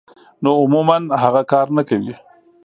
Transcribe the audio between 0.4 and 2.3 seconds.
نو عموماً هغه کار نۀ کوي-